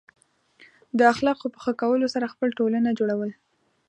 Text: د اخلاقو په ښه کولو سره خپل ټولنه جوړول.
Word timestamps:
د 0.97 0.99
اخلاقو 1.13 1.47
په 1.53 1.59
ښه 1.63 1.73
کولو 1.81 2.07
سره 2.13 2.31
خپل 2.33 2.49
ټولنه 2.59 2.89
جوړول. 2.99 3.31